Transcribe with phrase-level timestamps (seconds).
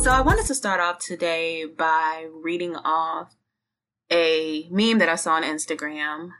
[0.00, 3.36] So I wanted to start off today by reading off
[4.10, 6.30] a meme that I saw on Instagram.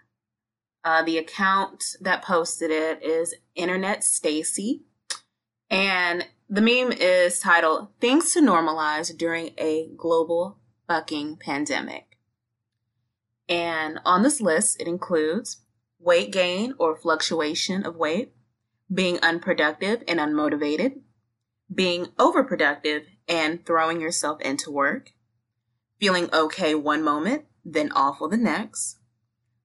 [0.83, 4.85] Uh, the account that posted it is Internet Stacy,
[5.69, 10.57] and the meme is titled "Things to Normalize During a Global
[10.89, 12.17] Fucking Pandemic."
[13.47, 15.59] And on this list, it includes
[15.99, 18.33] weight gain or fluctuation of weight,
[18.91, 21.01] being unproductive and unmotivated,
[21.71, 25.13] being overproductive and throwing yourself into work,
[26.01, 28.99] feeling okay one moment, then awful the next,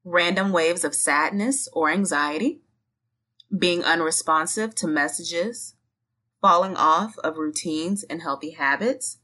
[0.04, 2.62] random waves of sadness or anxiety,
[3.58, 5.74] being unresponsive to messages,
[6.42, 9.18] falling off of routines and healthy habits,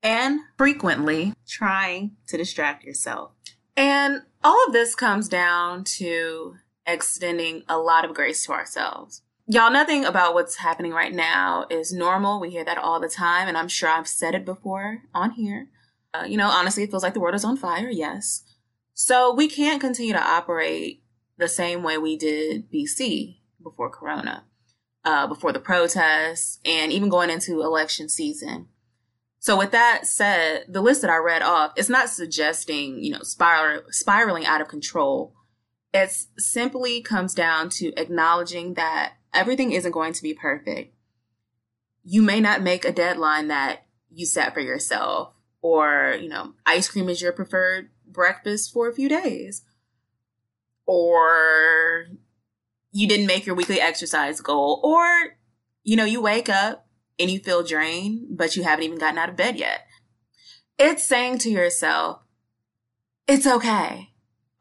[0.00, 3.32] and frequently trying to distract yourself.
[3.76, 6.54] And all of this comes down to
[6.86, 9.22] extending a lot of grace to ourselves.
[9.50, 12.38] Y'all, nothing about what's happening right now is normal.
[12.38, 15.68] We hear that all the time, and I'm sure I've said it before on here.
[16.12, 18.42] Uh, you know, honestly, it feels like the world is on fire, yes.
[18.92, 21.02] So we can't continue to operate
[21.38, 24.44] the same way we did BC before Corona,
[25.06, 28.68] uh, before the protests, and even going into election season.
[29.38, 33.22] So with that said, the list that I read off, it's not suggesting, you know,
[33.22, 35.32] spiral, spiraling out of control.
[35.94, 40.94] It simply comes down to acknowledging that everything isn't going to be perfect.
[42.04, 46.88] You may not make a deadline that you set for yourself, or, you know, ice
[46.88, 49.62] cream is your preferred breakfast for a few days,
[50.86, 52.06] or
[52.92, 55.36] you didn't make your weekly exercise goal, or,
[55.84, 56.86] you know, you wake up
[57.18, 59.86] and you feel drained, but you haven't even gotten out of bed yet.
[60.78, 62.20] It's saying to yourself,
[63.26, 64.10] it's okay.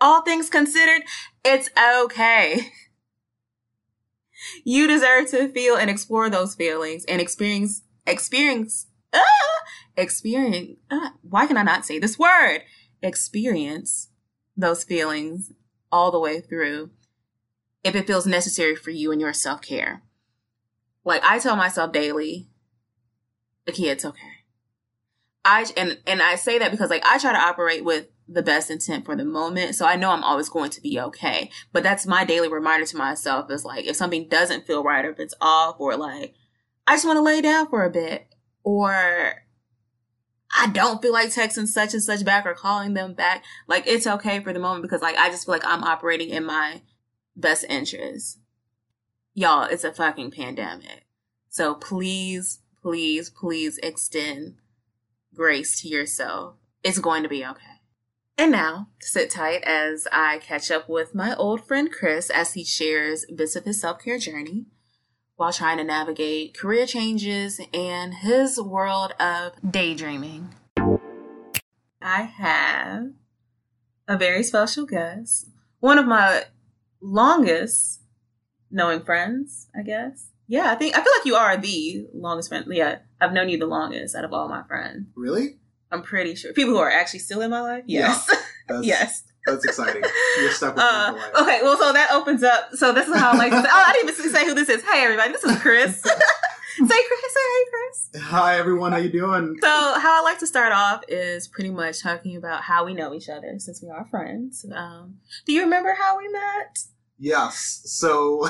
[0.02, 1.04] All things considered,
[1.46, 2.72] it's okay.
[4.64, 9.62] You deserve to feel and explore those feelings and experience, experience, ah,
[9.96, 10.78] experience.
[10.92, 12.62] Ah, why can I not say this word?
[13.02, 14.10] Experience
[14.56, 15.52] those feelings
[15.92, 16.92] all the way through
[17.84, 20.04] if it feels necessary for you and your self care.
[21.04, 22.50] Like I tell myself daily,
[23.70, 24.38] okay, it's okay.
[25.46, 28.70] I and and I say that because like I try to operate with the best
[28.70, 29.76] intent for the moment.
[29.76, 31.50] So I know I'm always going to be okay.
[31.72, 35.12] But that's my daily reminder to myself is like, if something doesn't feel right or
[35.12, 36.36] if it's off or like,
[36.86, 38.28] I just want to lay down for a bit
[38.64, 39.44] or
[40.58, 43.44] I don't feel like texting such and such back or calling them back.
[43.68, 46.46] Like it's okay for the moment because like I just feel like I'm operating in
[46.46, 46.82] my
[47.36, 48.40] best interest.
[49.34, 51.06] Y'all, it's a fucking pandemic.
[51.50, 54.56] So please, please, please extend
[55.34, 56.56] grace to yourself.
[56.84, 57.77] It's going to be okay.
[58.40, 62.64] And now, sit tight as I catch up with my old friend Chris as he
[62.64, 64.68] shares bits of his self care journey
[65.38, 70.54] while trying to navigate career changes and his world of daydreaming.
[72.00, 73.08] I have
[74.08, 75.50] a very special guest,
[75.80, 76.44] one of my
[77.02, 78.02] longest
[78.70, 80.30] knowing friends, I guess.
[80.48, 82.66] Yeah, I think I feel like you are the longest friend.
[82.70, 85.08] Yeah, I've known you the longest out of all my friends.
[85.16, 85.58] Really?
[85.92, 87.84] I'm pretty sure people who are actually still in my life.
[87.88, 88.38] Yes, Yeah,
[88.68, 89.24] that's, yes.
[89.46, 90.04] That's exciting.
[90.42, 92.72] You're stuck with Uh, okay, well, so that opens up.
[92.74, 93.70] So this is how I like to say.
[93.72, 94.84] Oh, I didn't even say who this is.
[94.84, 96.02] Hey, everybody, this is Chris.
[96.02, 96.10] say
[96.86, 96.90] Chris.
[96.90, 98.24] Say hey, Chris.
[98.24, 99.56] Hi everyone, how you doing?
[99.62, 103.14] So how I like to start off is pretty much talking about how we know
[103.14, 104.66] each other since we are friends.
[104.76, 105.16] Um,
[105.46, 106.80] do you remember how we met?
[107.18, 107.82] Yes.
[107.86, 108.50] So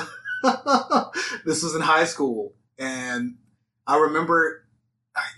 [1.44, 3.36] this was in high school, and
[3.86, 4.64] I remember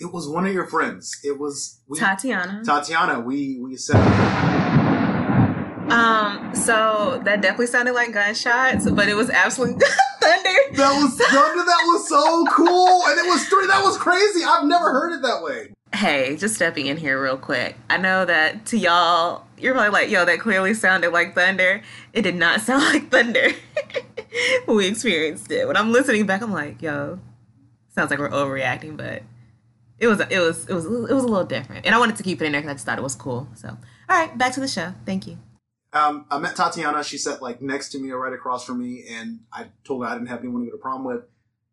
[0.01, 1.19] it was one of your friends.
[1.25, 2.63] It was we, Tatiana.
[2.65, 3.21] Tatiana.
[3.21, 3.97] We we said
[5.91, 9.85] Um, so that definitely sounded like gunshots, but it was absolutely
[10.21, 10.51] thunder.
[10.77, 11.65] that was thunder.
[11.65, 13.67] That was so cool, and it was three.
[13.67, 14.45] That was crazy.
[14.45, 15.73] I've never heard it that way.
[15.93, 17.75] Hey, just stepping in here real quick.
[17.91, 21.83] I know that to y'all, you're probably like, yo, that clearly sounded like thunder.
[22.13, 23.49] It did not sound like thunder
[24.67, 25.67] when we experienced it.
[25.67, 27.19] When I'm listening back, I'm like, yo,
[27.89, 29.25] sounds like we're overreacting, but
[30.01, 31.87] it was, it was, it was, it was a little different.
[31.87, 33.47] And I wanted to keep it in there because I just thought it was cool.
[33.55, 33.77] So, all
[34.09, 34.93] right, back to the show.
[35.07, 35.39] Thank you.
[35.93, 37.03] Um, I met Tatiana.
[37.05, 40.09] She sat like next to me or right across from me, and I told her
[40.11, 41.23] I didn't have anyone to go to prom with.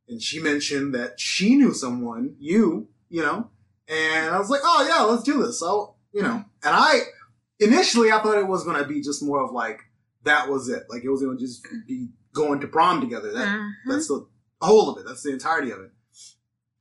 [0.09, 3.50] And she mentioned that she knew someone, you, you know,
[3.88, 5.59] and I was like, oh yeah, let's do this.
[5.59, 7.01] So, you know, and I
[7.59, 9.81] initially I thought it was going to be just more of like
[10.24, 13.31] that was it, like it was going to just be going to prom together.
[13.33, 13.71] That Mhm.
[13.88, 14.25] that's the
[14.62, 15.06] whole of it.
[15.07, 15.91] That's the entirety of it.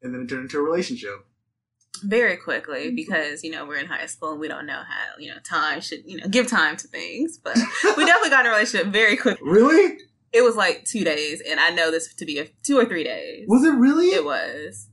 [0.03, 1.27] And then it turned into a relationship.
[2.05, 2.95] Very quickly mm-hmm.
[2.97, 5.81] because you know we're in high school and we don't know how you know time
[5.81, 7.57] should you know give time to things but
[7.97, 9.99] we definitely got in a relationship very quickly Really?
[10.33, 13.05] it was like two days and i know this to be a two or three
[13.05, 14.09] days Was it really?
[14.09, 14.89] it was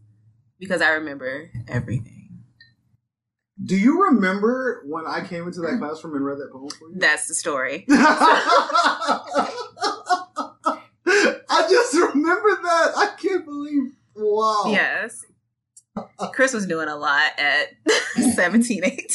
[0.59, 2.39] because i remember everything
[3.63, 6.95] Do you remember when I came into that classroom and read that poem for you?
[6.97, 7.85] That's the story.
[11.05, 12.91] I just remember that.
[12.95, 13.91] I can't believe.
[14.15, 14.63] Wow.
[14.67, 15.23] Yes.
[16.33, 17.69] Chris was doing a lot at
[18.35, 19.05] 17, 18.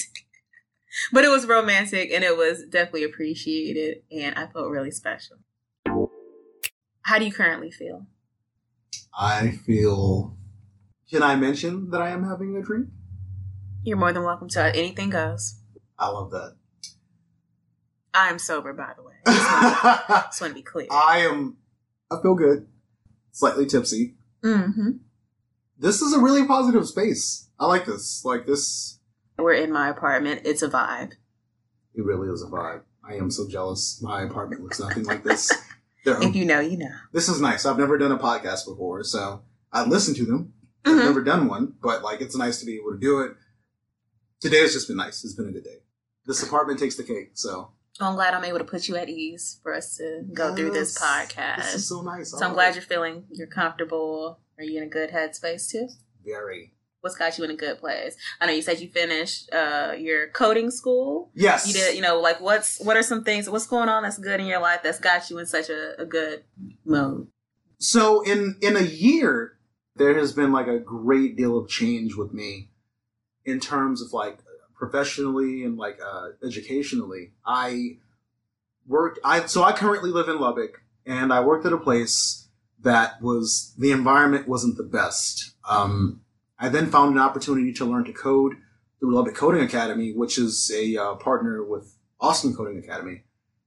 [1.13, 5.37] But it was romantic and it was definitely appreciated and I felt really special.
[7.03, 8.07] How do you currently feel?
[9.19, 10.37] I feel.
[11.11, 12.89] Can I mention that I am having a drink?
[13.83, 15.57] You're more than welcome to anything goes.
[15.99, 16.57] I love that.
[18.13, 19.15] I'm sober, by the way.
[19.27, 20.89] I just want to be clear.
[20.91, 21.57] I am.
[22.11, 22.67] I feel good.
[23.33, 24.17] Slightly tipsy.
[24.45, 24.91] Mm-hmm.
[25.79, 27.49] This is a really positive space.
[27.59, 28.25] I like this.
[28.25, 28.99] Like this.
[29.37, 30.43] We're in my apartment.
[30.45, 31.13] It's a vibe.
[31.95, 32.83] It really is a vibe.
[33.09, 34.01] I am so jealous.
[34.03, 35.53] My apartment looks nothing like this.
[36.05, 36.91] There, If you know, you know.
[37.13, 37.65] this is nice.
[37.65, 39.43] I've never done a podcast before, so
[39.73, 40.53] I listen to them.
[40.85, 40.93] Mhm.
[40.99, 43.33] I've never done one, but like it's nice to be able to do it.
[44.41, 45.25] Today has just been nice.
[45.25, 45.79] It's been a good day.
[46.27, 49.59] This apartment takes the cake, so I'm glad I'm able to put you at ease
[49.63, 51.57] for us to go through this podcast.
[51.59, 52.31] This is so nice.
[52.31, 54.39] So I'm glad you're feeling you're comfortable.
[54.59, 55.89] Are you in a good headspace too?
[56.25, 56.75] very.
[57.01, 58.17] What's got you in a good place?
[58.41, 61.31] I know you said you finished uh, your coding school.
[61.33, 63.49] Yes, You did, you know, like what's what are some things?
[63.49, 66.05] What's going on that's good in your life that's got you in such a, a
[66.05, 66.43] good
[66.85, 67.29] mood?
[67.79, 69.59] So in in a year,
[69.95, 72.71] there has been like a great deal of change with me
[73.45, 74.41] in terms of like
[74.75, 77.31] professionally and like uh, educationally.
[77.47, 77.99] I
[78.89, 79.21] worked.
[79.23, 82.48] I so I currently live in Lubbock, and I worked at a place
[82.89, 85.53] that was the environment wasn't the best.
[85.69, 86.23] Um,
[86.59, 88.55] I then found an opportunity to learn to code
[88.99, 93.23] through Lubbock Coding Academy, which is a uh, partner with Austin Coding Academy.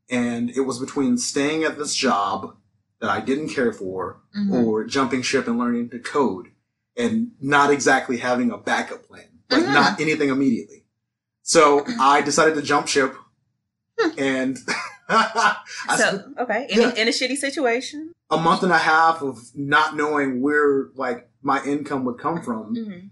[0.09, 2.57] And it was between staying at this job
[2.99, 4.51] that I didn't care for Mhm.
[4.63, 6.47] or jumping ship and learning to code
[6.97, 9.73] and not exactly having a backup plan, like Mhm.
[9.73, 10.85] not anything immediately.
[11.43, 13.15] So I decided to jump ship
[14.17, 14.57] and
[15.97, 16.93] So okay, in, Yeah.
[16.95, 18.13] in a shitty situation.
[18.31, 22.75] A month and a half of not knowing where like my income would come from,
[22.75, 23.09] Mhm.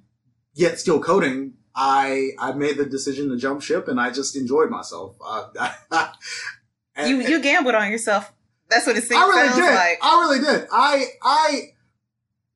[0.53, 1.53] yet still coding.
[1.75, 5.15] I I made the decision to jump ship and I just enjoyed myself.
[5.23, 5.47] Uh,
[6.95, 8.31] and- You you gambled on yourself.
[8.69, 9.75] That's what it seems I really did.
[9.75, 9.97] like.
[10.01, 10.67] I really did.
[10.71, 11.61] I I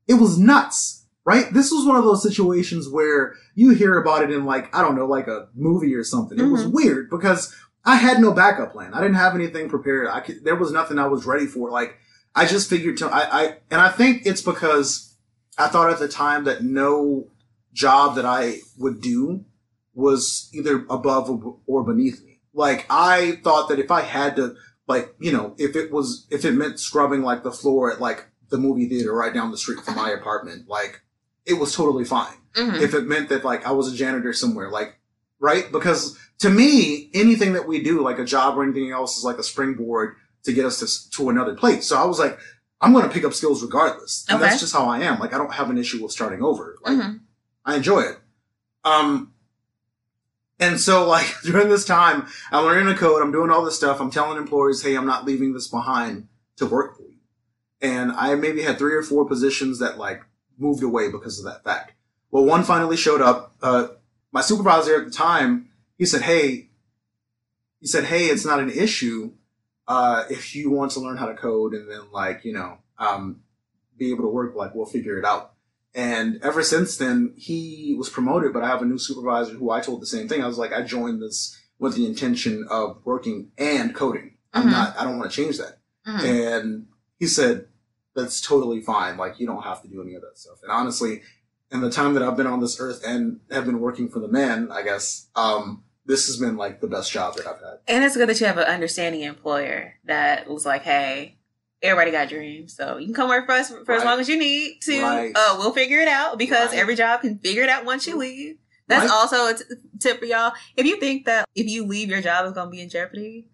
[0.08, 1.52] it was nuts, right?
[1.54, 4.96] This was one of those situations where you hear about it in like I don't
[4.96, 6.40] know, like a movie or something.
[6.40, 6.74] It was Mhm.
[6.74, 7.54] weird because
[7.86, 8.94] I had no backup plan.
[8.94, 10.08] I didn't have anything prepared.
[10.08, 11.70] I could, there was nothing I was ready for.
[11.70, 11.96] Like
[12.36, 15.16] I just figured to I, I and I think it's because
[15.58, 17.28] I thought at the time that no
[17.74, 19.46] job that I would do
[19.94, 21.30] was either above
[21.68, 22.40] or- beneath me.
[22.54, 24.56] Like I thought that if I had to
[24.88, 28.28] like you know if it was if it meant scrubbing like the floor at like
[28.50, 31.02] the movie theater right down the street from my apartment like
[31.46, 32.82] it was totally fine Mhm.
[32.82, 35.00] if it meant that like i was a janitor somewhere like
[35.40, 39.24] right because to me anything that we do like a job or anything else is
[39.24, 42.38] like a springboard to get us to, to another place so i was like
[42.82, 44.50] i'm going to pick up skills regardless and Okay.
[44.50, 46.98] that's just how i am like i don't have an issue with starting over like
[46.98, 47.20] Mhm.
[47.66, 48.18] I enjoy it.
[48.84, 49.32] Um,
[50.60, 53.22] and so like during this time, I'm learning to code.
[53.22, 54.02] I'm doing all this stuff.
[54.02, 56.28] I'm telling employers, Hey, I'm not leaving this behind
[56.58, 57.16] to work for you.
[57.82, 60.24] And I maybe had three or four positions that like
[60.58, 61.94] moved away because of that fact.
[62.32, 63.56] Well, one finally showed up.
[63.62, 63.88] Uh,
[64.34, 66.68] my supervisor at the time, he said, Hey,
[67.80, 69.32] he said, Hey, it's not an issue.
[69.88, 73.42] Uh, if you want to learn how to code and then like, you know, um,
[73.98, 75.54] be able to work, like we'll figure it out.
[75.96, 79.80] And ever since then, he was promoted, but I have a new supervisor who I
[79.82, 80.42] told the same thing.
[80.44, 84.38] I was like, I joined this with the intention of working and coding.
[84.54, 84.72] I'm Mhm.
[84.72, 85.80] not, I don't want to change that.
[86.08, 86.24] Mhm.
[86.24, 86.88] And
[87.20, 87.68] he said,
[88.16, 89.18] that's totally fine.
[89.18, 90.60] Like, you don't have to do any of that stuff.
[90.64, 91.22] And honestly,
[91.72, 94.28] in the time that I've been on this earth and have been working for the
[94.28, 97.80] man, I guess, um, this has been like the best job that I've had.
[97.88, 101.38] And it's good that you have an understanding employer that was like, hey,
[101.82, 104.38] everybody got dreams, so you can come work for us for as long as you
[104.38, 105.02] need to.
[105.02, 105.32] Right.
[105.36, 106.80] Uh, we'll figure it out because Right.
[106.80, 108.58] every job can figure it out once you leave.
[108.88, 109.14] That's Right.
[109.14, 109.64] also a t-
[110.00, 110.54] tip for y'all.
[110.78, 113.48] If you think that if you leave, your job is going to be in jeopardy,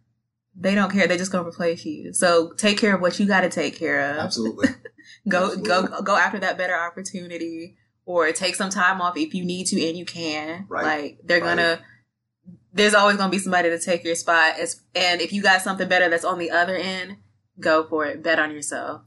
[0.56, 1.08] they don't care.
[1.08, 2.14] They're just going to replace you.
[2.14, 4.18] So take care of what you got to take care of.
[4.18, 4.70] Absolutely.
[5.28, 6.04] Go go Absolutely.
[6.06, 9.98] go after that better opportunity, or take some time off if you need to and
[9.98, 10.66] you can.
[10.70, 10.84] Right.
[10.84, 11.56] Like they're Right.
[11.56, 11.80] gonna.
[12.74, 15.88] There's always gonna be somebody to take your spot, As- and if you got something
[15.88, 17.18] better that's on the other end,
[17.60, 18.22] go for it.
[18.24, 19.02] Bet on yourself,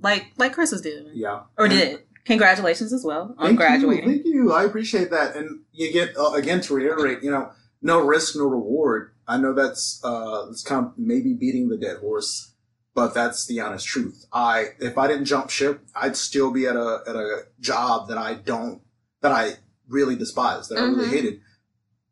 [0.00, 1.40] like like Chris was doing, yeah.
[1.58, 2.00] or did.
[2.26, 4.08] Congratulations as well on Thank graduating.
[4.08, 4.52] You, thank you.
[4.52, 5.34] I appreciate that.
[5.36, 7.50] And you get uh, again to reiterate, you know,
[7.82, 9.12] no risk, no reward.
[9.26, 12.54] I know that's uh, it's kind of maybe beating the dead horse,
[12.94, 14.26] but that's the honest truth.
[14.32, 18.18] I if I didn't jump ship, I'd still be at a at a job that
[18.18, 18.82] I don't
[19.22, 19.54] that I
[19.88, 21.10] really despise, that I really Mhm.
[21.10, 21.40] hated.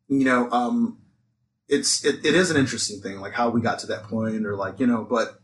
[0.09, 0.97] You know, um,
[1.67, 4.55] it's it, it is an interesting thing, like how we got to that point, or
[4.55, 5.39] like you know, but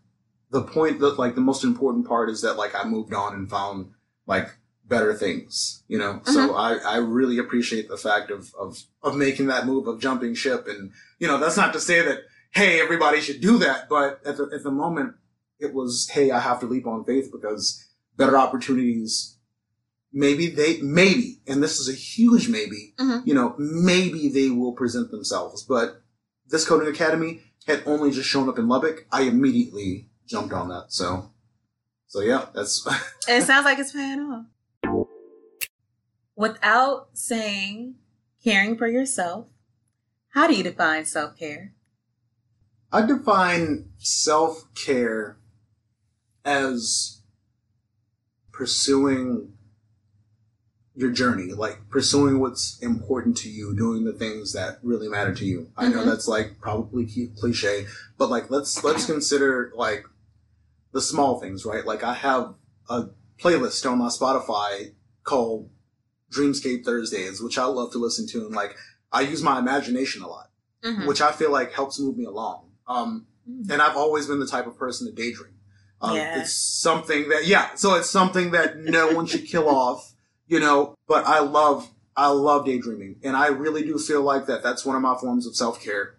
[0.50, 3.50] the point that like the most important part is that like I moved on and
[3.50, 3.92] found
[4.26, 4.50] like
[4.84, 6.14] better things, you know.
[6.14, 6.34] Mm-hmm.
[6.34, 10.34] So I I really appreciate the fact of of of making that move of jumping
[10.34, 14.20] ship, and you know, that's not to say that hey everybody should do that, but
[14.26, 15.14] at the at the moment
[15.60, 17.86] it was hey I have to leap on faith because
[18.18, 19.35] better opportunities
[20.16, 23.28] maybe they maybe and this is a huge maybe mm-hmm.
[23.28, 26.02] you know maybe they will present themselves but
[26.48, 29.08] this coding academy had only just shown up in lubbock.
[29.12, 31.32] I immediately jumped on that so
[32.08, 32.88] so yeah that's
[33.28, 34.46] it sounds like it's paying off.
[36.36, 37.96] Without saying
[38.44, 39.48] caring for yourself
[40.30, 41.74] how do you define self-care?
[42.92, 45.38] I define self-care
[46.44, 47.22] as
[48.52, 49.55] pursuing
[50.96, 55.46] your journey, like pursuing what's important to you, doing the things that really matter to
[55.46, 55.60] you.
[55.60, 55.80] Mm-hmm.
[55.80, 56.10] I know mm-hmm.
[56.10, 57.06] that's like probably
[57.38, 57.86] cliche,
[58.18, 60.06] but like let's let's consider like
[60.94, 61.86] the small things, right?
[61.86, 62.56] Like I have
[62.90, 65.70] a playlist on my Spotify called
[66.32, 68.76] Dreamscape Thursdays, which I love to listen to, and like
[69.12, 70.50] I use my imagination a lot,
[70.84, 71.08] mm-hmm.
[71.08, 72.70] which I feel like helps move me along.
[72.88, 73.72] Um, mm-hmm.
[73.72, 75.56] and I've always been the type of person to daydream.
[76.02, 76.42] Um, yeah.
[76.42, 80.15] It's something that, yeah, so it's something that no one should kill off
[80.48, 83.18] you know, but I love, I love daydreaming.
[83.24, 86.16] And I really do feel like that that's one of my forms of self care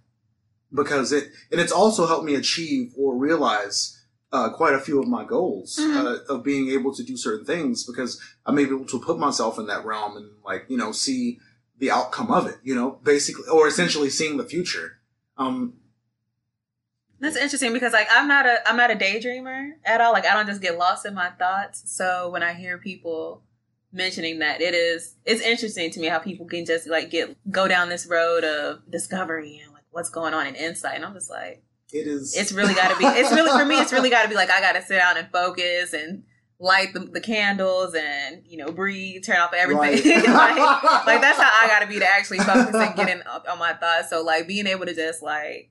[0.73, 5.09] because it, and it's also helped me achieve or realize uh, quite a few of
[5.09, 6.07] my goals mm-hmm.
[6.07, 9.67] uh, of being able to do certain things because I'm able to put myself in
[9.69, 11.39] that realm and like, you know, see
[11.79, 14.99] the outcome of it, you know, basically, or essentially seeing the future.
[15.39, 15.75] Um,
[17.21, 20.13] that's interesting because like I'm not a I'm not a daydreamer at all.
[20.13, 21.83] Like I don't just get lost in my thoughts.
[21.87, 23.43] So when I hear people
[23.97, 27.67] mentioning that it is it's interesting to me how people can just like get go
[27.67, 30.97] down this road of discovery and like what's going on and insight.
[30.97, 31.63] And i'm just like
[31.93, 32.37] it is.
[32.37, 34.51] it's really got to be it's really for me it's really got to be like
[34.51, 36.25] i gotta sit down and focus and
[36.59, 39.83] light the, the candles and you know breathe turn off everything.
[39.83, 40.27] Right.
[40.27, 43.75] like, like, that's how i gotta be to actually focus and get in on my
[43.75, 44.11] thoughts.
[44.11, 45.71] So like being able to just like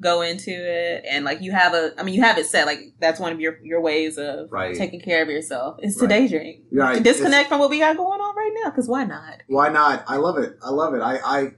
[0.00, 2.94] go into it and like you have a I mean you have it set like
[3.00, 4.76] that's one of your your ways of right.
[4.76, 5.78] taking care of yourself.
[5.82, 6.08] Is to right.
[6.08, 6.96] daydream right.
[6.96, 9.42] to disconnect it's, from what we got going on right now because why not?
[9.48, 10.04] Why not?
[10.06, 10.56] I love it.
[10.62, 11.00] I love it.
[11.00, 11.48] I I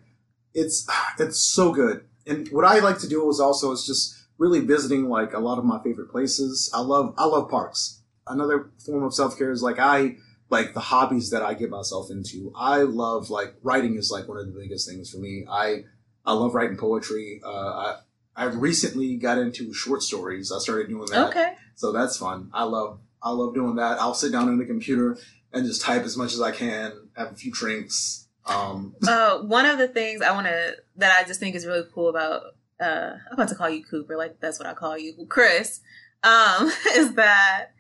[0.55, 2.05] it's it's so good.
[2.27, 5.59] And what I like to do is also is just really visiting like a lot
[5.59, 6.71] of my favorite places.
[6.75, 8.01] I love I love parks.
[8.27, 10.17] Another form of self care is like I
[10.49, 12.53] like the hobbies that I get myself into.
[12.57, 15.47] I love like writing is like one of the biggest things for me.
[15.49, 15.85] I
[16.25, 17.41] I love writing poetry.
[17.45, 17.97] Uh, I,
[18.41, 20.51] I recently got into short stories.
[20.51, 21.29] I started doing that.
[21.29, 21.53] Okay.
[21.75, 22.51] So that's fun.
[22.55, 24.01] I love I love doing that.
[24.01, 25.19] I'll sit down on the computer
[25.53, 28.29] and just type as much as I can, have a few drinks.
[28.47, 31.87] Um uh, one of the things I want to that I just think is really
[31.93, 35.27] cool about uh I'm about to call you Cooper, like that's what I call you,
[35.29, 35.81] Chris,
[36.23, 37.73] um, is that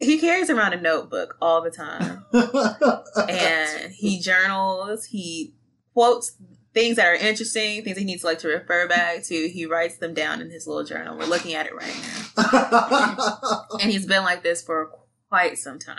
[0.00, 2.24] he carries around a notebook all the time.
[3.28, 5.54] and he journals, he
[5.94, 6.32] quotes
[6.72, 10.14] things that are interesting, things he needs like to refer back to, he writes them
[10.14, 11.18] down in his little journal.
[11.18, 11.96] We're looking at it right
[12.36, 13.66] now.
[13.80, 14.92] and he's been like this for
[15.28, 15.98] quite some time.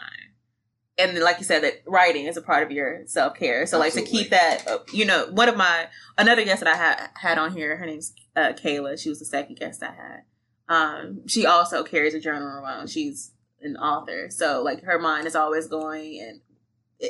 [0.97, 3.65] And like you said, that writing is a part of your self care.
[3.65, 4.01] So, Absolutely.
[4.01, 5.87] like to keep that, uh, you know, one of my
[6.17, 9.01] another guest that I had had on here, her name's uh, Kayla.
[9.01, 10.21] She was the second guest I had.
[10.69, 12.89] Um, she also carries a journal around.
[12.89, 16.41] She's an author, so like her mind is always going and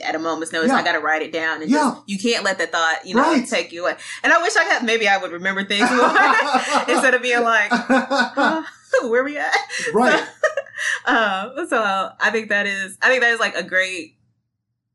[0.04, 0.70] at a moment's notice.
[0.70, 0.78] Yeah.
[0.78, 1.96] I got to write it down, and yeah.
[1.96, 3.48] just, you can't let that thought, you know, right.
[3.48, 3.96] take you away.
[4.24, 4.84] And I wish I had.
[4.84, 5.90] Maybe I would remember things
[6.88, 8.64] instead of being like, uh,
[9.04, 9.54] "Where we at?"
[9.94, 10.22] Right.
[11.06, 12.98] um, so I think that is.
[13.02, 14.18] I think that is like a great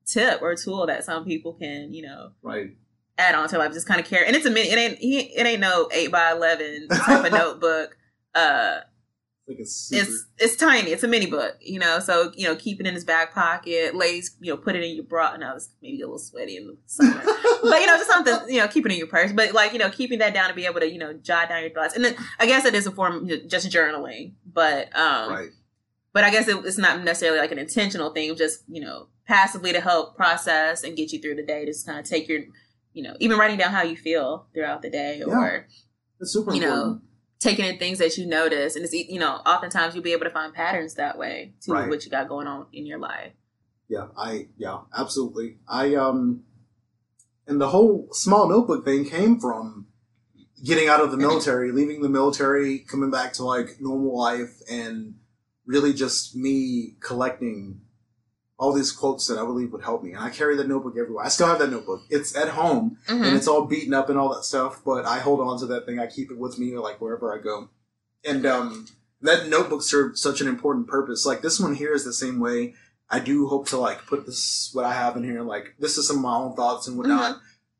[0.06, 2.70] tip or tool that some people can, you know, right.
[3.18, 4.68] Add on to life, just kind of care, and it's a mini.
[4.68, 4.98] It ain't.
[5.00, 7.96] It ain't no eight by eleven type of notebook.
[8.34, 8.80] Uh,
[9.48, 10.02] like it's super...
[10.02, 10.90] it's it's tiny.
[10.90, 12.00] It's a mini book, you know.
[12.00, 13.94] So you know, keep it in his back pocket.
[13.94, 15.36] Ladies, you know, put it in your bra.
[15.36, 17.22] Now it's maybe a little sweaty in the summer,
[17.62, 18.34] but you know, just something.
[18.48, 19.32] You know, keep it in your purse.
[19.32, 21.60] But like you know, keeping that down to be able to you know jot down
[21.60, 21.94] your thoughts.
[21.94, 25.50] And then I guess it is a form of just journaling, but um, right.
[26.12, 28.34] But I guess it, it's not necessarily like an intentional thing.
[28.34, 31.64] Just you know, passively to help process and get you through the day.
[31.66, 32.40] Just kind of take your,
[32.94, 35.26] you know, even writing down how you feel throughout the day, yeah.
[35.26, 35.68] or
[36.20, 36.94] it's super you important.
[36.94, 37.00] know
[37.38, 40.30] taking in things that you notice and it's you know oftentimes you'll be able to
[40.30, 41.88] find patterns that way to right.
[41.88, 43.32] what you got going on in your life
[43.88, 46.42] yeah i yeah absolutely i um
[47.46, 49.86] and the whole small notebook thing came from
[50.64, 55.14] getting out of the military leaving the military coming back to like normal life and
[55.66, 57.80] really just me collecting
[58.58, 60.12] all these quotes that I believe would help me.
[60.12, 61.24] And I carry that notebook everywhere.
[61.24, 62.02] I still have that notebook.
[62.08, 63.26] It's at home Mhm.
[63.26, 65.84] and it's all beaten up and all that stuff, but I hold on to that
[65.84, 65.98] thing.
[65.98, 67.68] I keep it with me like wherever I go.
[68.24, 68.86] And um
[69.22, 71.26] that notebook served such an important purpose.
[71.26, 72.74] Like this one here is the same way.
[73.10, 75.42] I do hope to like put this what I have in here.
[75.42, 77.38] Like this is some of my own thoughts and whatnot.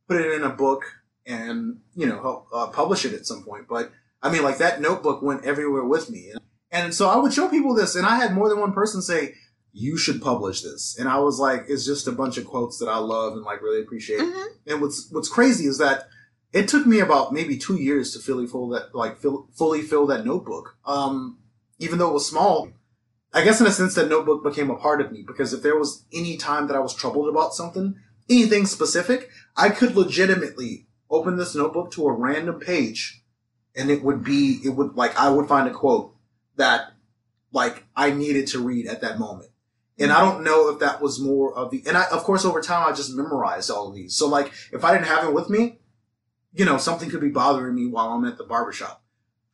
[0.08, 0.84] Put it in a book
[1.26, 3.66] and you know help uh, publish it at some point.
[3.68, 3.90] But
[4.22, 6.40] I mean, like that notebook went everywhere with me, and,
[6.70, 9.34] and so I would show people this, and I had more than one person say,
[9.78, 12.88] "You should publish this," and I was like, "It's just a bunch of quotes that
[12.88, 14.46] I love and like really appreciate." Mhm.
[14.66, 16.08] And what's what's crazy is that
[16.52, 20.06] it took me about maybe two years to fully fill that like fill, fully fill
[20.06, 20.76] that notebook.
[20.86, 21.38] Um,
[21.78, 22.68] even though it was small,
[23.34, 25.78] I guess in a sense that notebook became a part of me because if there
[25.78, 27.96] was any time that I was troubled about something,
[28.30, 33.22] anything specific, I could legitimately open this notebook to a random page,
[33.74, 36.14] and it would be it would like I would find a quote
[36.56, 36.94] that
[37.52, 39.50] like I needed to read at that moment.
[39.98, 42.60] And I don't know if that was more of the, and I, of course, over
[42.60, 44.14] time, I just memorized all of these.
[44.14, 45.78] So like, if I didn't have it with me,
[46.52, 49.02] you know, something could be bothering me while I'm at the barbershop.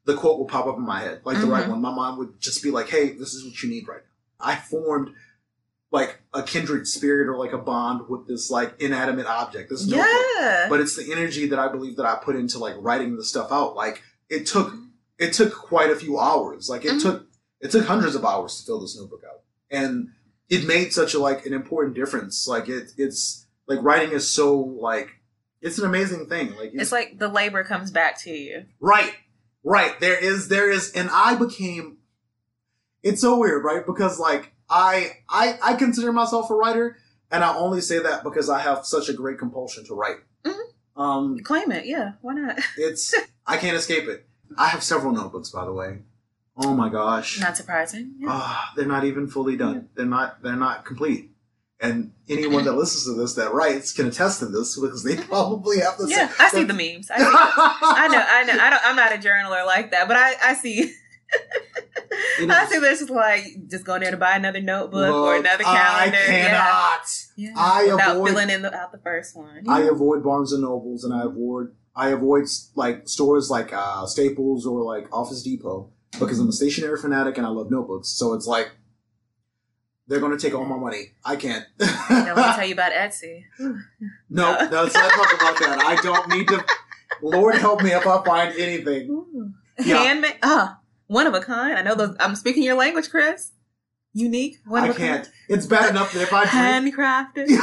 [0.05, 1.71] The quote will pop up in my head, like the right Mhm.
[1.71, 1.81] one.
[1.81, 4.45] My mom would just be like, Hey, this is what you need right now.
[4.45, 5.15] I formed
[5.93, 10.27] like a kindred spirit or like a bond with this like inanimate object, this notebook
[10.41, 10.67] Yeah.
[10.69, 13.53] but it's the energy that I believe that I put into like writing the stuff
[13.53, 13.77] out.
[13.77, 14.75] Like it took
[15.19, 16.69] it took quite a few hours.
[16.69, 17.03] Like it Mhm.
[17.03, 17.27] took
[17.61, 20.09] it took hundreds of hours to fill this notebook out, and
[20.53, 22.47] it made such a like an important difference.
[22.47, 25.09] Like it it's like writing is so like
[25.63, 26.55] it's an amazing thing.
[26.57, 28.67] Like it's like the labor comes back to you.
[28.79, 29.15] Right.
[29.65, 29.99] Right.
[29.99, 31.97] There is there is and I became
[33.03, 33.85] it's so weird, right?
[33.87, 36.99] Because like I I I consider myself a writer
[37.31, 40.19] and I only say that because I have such a great compulsion to write.
[40.45, 40.61] Mhm.
[40.97, 41.87] Um Claim it.
[41.87, 42.13] Yeah.
[42.21, 42.59] Why not?
[42.77, 43.15] it's
[43.47, 44.27] I can't escape it.
[44.59, 46.01] I have several notebooks by the way.
[46.57, 47.41] Oh my gosh.
[47.41, 48.15] Not surprising.
[48.19, 48.29] Yeah.
[48.31, 49.89] Ah, they're not even fully done.
[49.95, 51.31] They're not they're not complete.
[51.81, 55.81] And anyone that listens to this that writes can attest to this because they probably
[55.81, 56.29] have the yeah.
[56.29, 57.11] same I see the memes.
[57.11, 58.25] I, see, I know.
[58.25, 58.63] I know.
[58.63, 58.83] I don't.
[58.85, 60.35] I'm not a journaler like that, but I.
[60.43, 60.95] I see.
[62.39, 65.37] It I is- see this is like just going there to buy another notebook or
[65.37, 66.19] another calendar.
[66.19, 66.49] Yeah.
[66.49, 67.07] cannot.
[67.37, 67.53] Yeah.
[67.57, 69.65] I Without avoid- filling in the, out the first one.
[69.69, 74.67] I avoid Barnes and Nobles and I avoid I avoid like stores like uh, Staples
[74.67, 78.09] or like Office Depot because I'm a stationary fanatic and I love notebooks.
[78.09, 78.71] So it's like
[80.09, 81.13] they're going to take all my money.
[81.25, 81.65] I can't.
[81.79, 83.45] Now, let me tell you about Etsy.
[83.59, 83.79] no,
[84.31, 85.83] no, let's not talk about that.
[85.85, 86.65] I don't need to.
[87.23, 89.09] Lord help me if I find anything.
[89.11, 89.53] Ooh.
[89.79, 90.03] Yeah.
[90.03, 90.37] Handmade.
[90.43, 91.75] Ah, one of a kind.
[91.79, 92.17] I know those.
[92.21, 93.53] I'm speaking your language, Chris.
[94.13, 94.59] Unique.
[94.67, 95.25] One I of a can't.
[95.25, 95.35] kind.
[95.49, 96.45] It's bad enough that if I.
[96.45, 97.49] Handcrafted.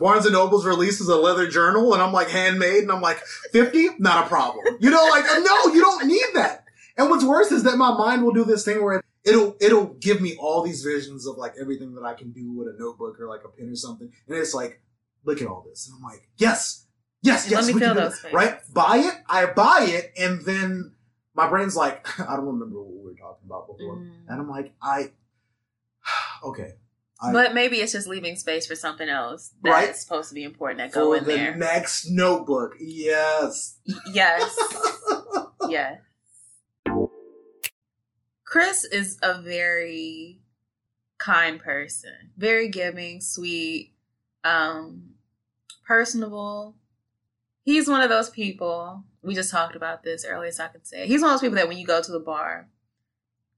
[0.00, 3.18] Barnes and Noble's releases a leather journal, and I'm like handmade, and I'm like
[3.52, 4.64] fifty, not a problem.
[4.80, 6.64] You know, like no, you don't need that.
[6.96, 10.20] And what's worse is that my mind will do this thing where it'll it'll give
[10.20, 13.28] me all these visions of like everything that I can do with a notebook or
[13.28, 14.80] like a pen or something, and it's like,
[15.24, 16.86] look at all this, and I'm like, yes,
[17.22, 17.66] yes, yes.
[17.66, 18.32] Let me feel those things.
[18.34, 18.58] right?
[18.72, 20.92] Buy it, I buy it, and then
[21.34, 24.10] my brain's like, I don't remember what we were talking about before, Mm.
[24.28, 25.12] and I'm like, I,
[26.44, 26.72] okay,
[27.22, 29.96] I- But maybe it's just leaving space for something else that's Right.
[29.96, 31.54] supposed to be important that go for in the there.
[31.56, 32.74] next notebook.
[32.80, 33.76] Yes.
[34.12, 34.56] Yes.
[35.68, 36.00] yes.
[38.44, 40.40] Chris is a very
[41.18, 43.92] kind person, very giving, sweet,
[44.42, 45.14] um,
[45.86, 46.74] personable.
[47.62, 49.04] He's one of those people.
[49.22, 51.56] We just talked about this earlier, so I could say he's one of those people
[51.56, 52.68] that when you go to the bar,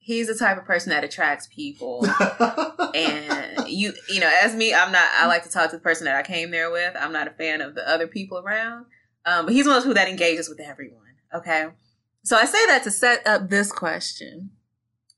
[0.03, 2.07] he's the type of person that attracts people.
[2.95, 6.05] and you you know as me i'm not i like to talk to the person
[6.05, 6.95] that i came there with.
[6.99, 8.87] I'm not a fan of the other people around.
[9.25, 10.99] Um, but he's one of those who that engages with everyone
[11.35, 11.69] okay?
[12.25, 14.51] So i say that to set up this question.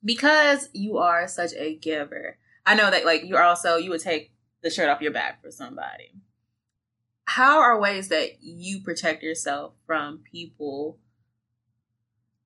[0.05, 4.33] Because you are such a giver i know that like you're also you would take
[4.63, 6.13] the shirt off your back for somebody.
[7.27, 10.99] How are ways that you protect yourself from people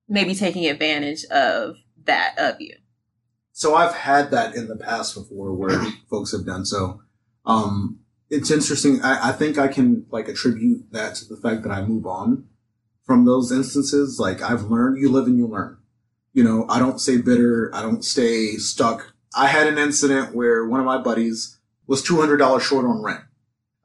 [0.09, 1.77] maybe taking advantage of
[2.09, 2.75] that of you
[3.59, 7.01] so I've had that in the past before where folks have done so.
[7.45, 9.01] Um, it's interesting.
[9.01, 12.45] I, I think I can like attribute that to the fact that I move on
[13.03, 14.17] from those instances.
[14.17, 15.77] Like I've learned, you live and you learn.
[16.31, 17.69] You know, I don't stay bitter.
[17.73, 19.13] I don't stay stuck.
[19.35, 23.25] I had an incident where one of my buddies was $200 short on rent.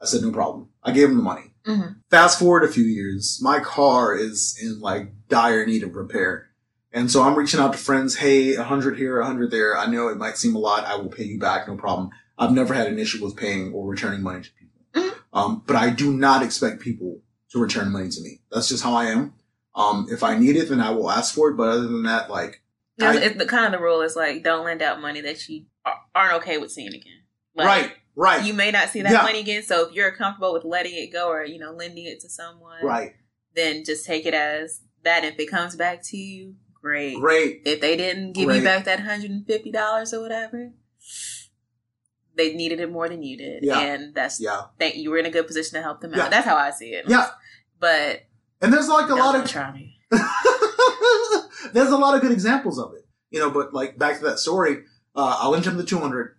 [0.00, 0.68] I said, no problem.
[0.84, 1.52] I gave him the money.
[1.66, 1.96] Mhm.
[2.10, 6.50] Fast forward a few years, my car is in like dire need of repair.
[6.94, 9.76] And so I'm reaching out to friends, hey, a hundred here, a hundred there.
[9.76, 10.84] I know it might seem a lot.
[10.84, 12.10] I will pay you back, no problem.
[12.38, 14.80] I've never had an issue with paying or returning money to people.
[14.94, 15.18] Mhm.
[15.32, 18.40] Um, but I do not expect people to return money to me.
[18.52, 19.34] That's just how I am.
[19.74, 21.56] Um, if I need it, then I will ask for it.
[21.56, 22.62] But other than that, like,
[22.96, 25.64] It's- I- the kind of the rule is like don't lend out money that you
[25.84, 27.22] are- aren't okay with seeing again.
[27.56, 29.22] Like, right, right, You may not see that Yeah.
[29.22, 32.20] money again, so if you're comfortable with letting it go or you know lending it
[32.20, 33.14] to someone, right.
[33.56, 35.24] then just take it as that.
[35.24, 36.54] If it comes back to you,
[36.84, 37.16] great.
[37.18, 37.62] Great.
[37.64, 38.58] If they didn't give Great.
[38.58, 40.70] you back that hundred and fifty dollars or whatever,
[42.36, 43.80] they needed it more than you did, Yeah.
[43.80, 44.62] and that's Yeah.
[44.80, 46.18] that you were in a good position to help them out.
[46.18, 46.28] Yeah.
[46.28, 47.06] That's how I see it.
[47.08, 47.28] Yeah.
[47.80, 48.22] but
[48.60, 49.90] And there's like a lot of try
[51.72, 53.06] there's a lot of good examples of it.
[53.30, 54.84] You know, but like back to that story,
[55.16, 56.36] uh, I lent him the 200.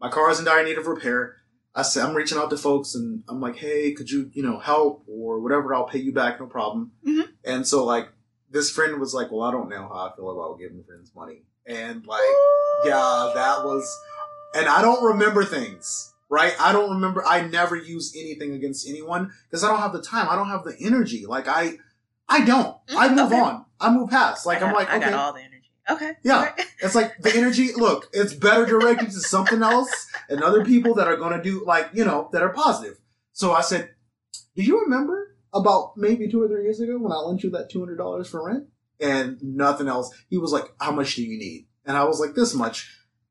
[0.00, 1.36] My car is in dire need of repair.
[1.74, 4.58] I said, I'm reaching out to folks and I'm like, hey, could you, you know,
[4.58, 5.74] help or whatever?
[5.74, 6.92] I'll pay you back, no problem.
[7.06, 7.28] Mhm.
[7.44, 8.08] And so like
[8.50, 11.42] this friend was like, well, I don't know how I feel about giving friends money.
[11.66, 12.20] And like,
[12.84, 13.86] yeah, that was,
[14.54, 16.54] and I don't remember things, right?
[16.60, 20.26] I don't remember, I never use anything against anyone because I don't have the time.
[20.28, 21.26] I don't have the energy.
[21.26, 21.74] Like I,
[22.28, 22.76] I don't.
[22.96, 23.40] I Mm, move okay.
[23.40, 23.64] on.
[23.80, 24.46] I move past.
[24.46, 25.10] Like I I'm got- like, I okay.
[25.10, 25.56] got all the energy.
[25.88, 26.36] Okay, Yeah.
[26.38, 26.66] Alright.
[26.82, 31.08] It's like the energy, look, it's better directed to something else and other people that
[31.08, 32.98] are going to do, like, you know, that are positive.
[33.32, 33.90] So I said,
[34.56, 37.70] Do you remember about maybe two or three years ago when I lent you that
[37.70, 38.66] $200 for rent?
[39.00, 40.14] And nothing else.
[40.28, 41.66] He was like, How much do you need?
[41.86, 42.88] And I was like, This much.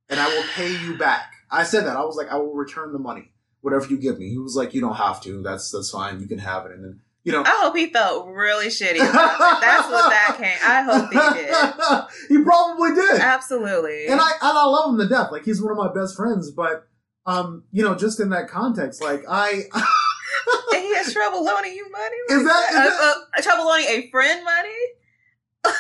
[0.10, 1.32] And I will pay you back.
[1.52, 1.96] I said that.
[1.96, 4.30] I was like, I will return the money, whatever you give me.
[4.30, 5.44] He was like, You don't have to.
[5.44, 6.20] That's that's fine.
[6.20, 6.72] You can have it.
[6.72, 7.44] And then, you know.
[7.44, 8.98] I hope he felt really shitty.
[8.98, 10.58] That's what that came.
[10.64, 12.40] I hope he did.
[12.40, 13.22] he probably did.
[13.22, 14.08] Absolutely.
[14.08, 15.32] and I and I love him to death.
[15.32, 16.88] Like he's one of my best friends, but
[17.28, 19.64] um, you know, just in that context, like I
[20.74, 22.16] and he has trouble loaning you money.
[22.30, 25.74] Is that- is Uh, that- uh, trouble loaning a friend money?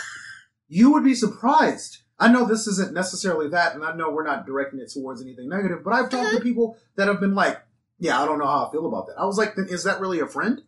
[0.67, 1.99] you would be surprised.
[2.19, 5.47] I know this isn't necessarily that, and I know we're not directing it towards anything
[5.47, 7.61] negative, but I've talked to people that have been like,
[7.97, 10.01] "Yeah, I don't know how I feel about that." I was like, "Then is that
[10.01, 10.61] really a friend?"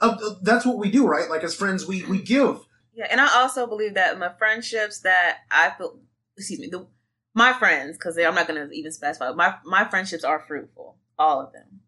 [0.00, 1.28] Uh, uh, that's what we do, right?
[1.28, 2.60] Like as friends, we we give.
[2.94, 5.98] Yeah, and I also believe that my friendships that I feel,
[6.36, 6.86] excuse me, the,
[7.34, 11.40] my friends, because I'm not going to even specify, my my friendships are fruitful, all
[11.40, 11.80] of them.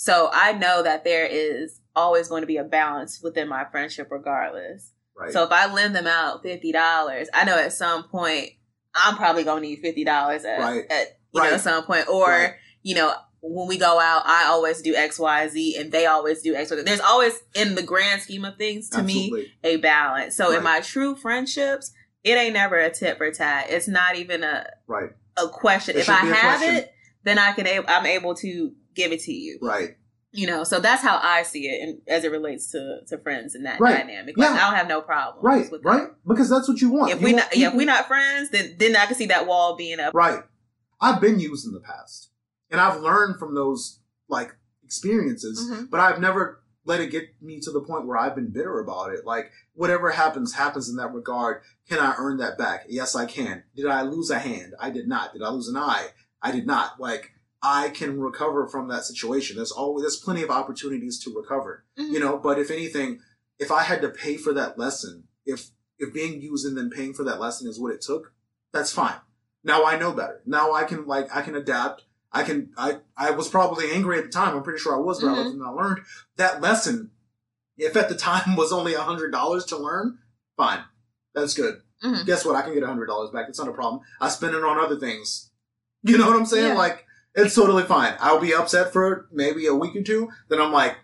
[0.00, 4.08] So I know that there is always going to be a balance within my friendship,
[4.12, 4.92] regardless.
[5.16, 5.32] Right.
[5.32, 8.50] So if I lend them out fifty dollars, I know at some point
[8.94, 10.84] I'm probably gonna need fifty dollars at, Right.
[10.88, 11.54] at you know Right.
[11.54, 15.48] at some point, or you know when we go out, I always do X, Y,
[15.48, 16.76] Z, and they always do X, Y.
[16.76, 16.82] Z.
[16.84, 20.36] There's always in the grand scheme of things to me a balance.
[20.36, 21.90] So in my true friendships,
[22.22, 23.66] it ain't never a tit for tat.
[23.68, 25.10] It's not even a Right.
[25.36, 25.96] a question.
[25.96, 26.76] It if I should be a have question.
[26.76, 26.92] it,
[27.24, 29.58] then I can I'm able to give it to you.
[29.62, 29.96] Right.
[30.32, 33.54] You know, so that's how I see it, and as it relates to to friends
[33.54, 33.96] and that Right.
[33.96, 34.36] dynamic.
[34.36, 34.56] Like, Yeah.
[34.56, 35.42] I don't have no problem.
[35.44, 35.70] Right.
[35.72, 35.88] with that.
[35.88, 36.08] Right.
[36.26, 37.12] Because that's what you want.
[37.12, 39.14] If You we want not yeah, if people- we not friends, then then I can
[39.16, 40.12] see that wall being up.
[40.14, 40.42] Right.
[41.00, 42.30] I've been used in the past.
[42.70, 45.88] And I've learned from those like experiences, Mhm.
[45.90, 49.12] but I've never let it get me to the point where I've been bitter about
[49.12, 49.24] it.
[49.24, 51.62] Like whatever happens, happens in that regard.
[51.88, 52.84] Can I earn that back?
[52.88, 53.62] Yes, I can.
[53.76, 54.74] Did I lose a hand?
[54.80, 55.32] I did not.
[55.32, 56.08] Did I lose an eye?
[56.42, 57.00] I did not.
[57.00, 57.30] Like
[57.62, 59.56] I can recover from that situation.
[59.56, 61.84] There's always there's plenty of opportunities to recover.
[61.98, 62.10] Mhm.
[62.12, 63.20] You know, but if anything,
[63.58, 67.12] if I had to pay for that lesson, if if being used and then paying
[67.12, 68.32] for that lesson is what it took,
[68.72, 69.16] that's fine.
[69.64, 70.40] Now I know better.
[70.46, 72.04] Now I can like I can adapt.
[72.30, 74.56] I can I I was probably angry at the time.
[74.56, 75.36] I'm pretty sure I was, but I Mhm.
[75.44, 76.00] lived and I learned
[76.36, 77.10] that lesson.
[77.76, 80.18] If at the time was only a hundred dollars to learn,
[80.56, 80.84] fine,
[81.34, 81.82] that's good.
[82.04, 82.24] Mhm.
[82.26, 82.54] Guess what?
[82.54, 83.48] I can get a hundred dollars back.
[83.48, 84.02] It's not a problem.
[84.20, 85.50] I spend it on other things.
[86.02, 86.68] You know what I'm saying?
[86.68, 86.74] Yeah.
[86.78, 88.14] Like it's totally fine.
[88.20, 90.28] I'll be upset for maybe a week or two.
[90.48, 90.96] Then I'm like,